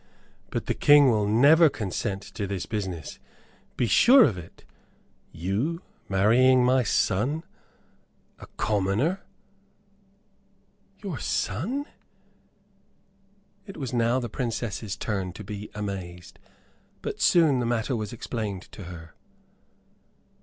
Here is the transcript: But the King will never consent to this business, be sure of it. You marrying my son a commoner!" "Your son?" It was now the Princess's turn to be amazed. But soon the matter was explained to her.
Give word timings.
But 0.49 0.65
the 0.65 0.73
King 0.73 1.11
will 1.11 1.27
never 1.27 1.69
consent 1.69 2.23
to 2.23 2.47
this 2.47 2.65
business, 2.65 3.19
be 3.77 3.85
sure 3.85 4.23
of 4.23 4.35
it. 4.35 4.65
You 5.31 5.83
marrying 6.09 6.65
my 6.65 6.81
son 6.81 7.43
a 8.39 8.47
commoner!" 8.57 9.21
"Your 11.03 11.19
son?" 11.19 11.85
It 13.67 13.77
was 13.77 13.93
now 13.93 14.19
the 14.19 14.27
Princess's 14.27 14.95
turn 14.97 15.33
to 15.33 15.43
be 15.43 15.69
amazed. 15.75 16.39
But 17.03 17.21
soon 17.21 17.59
the 17.59 17.67
matter 17.67 17.95
was 17.95 18.11
explained 18.11 18.63
to 18.71 18.85
her. 18.85 19.13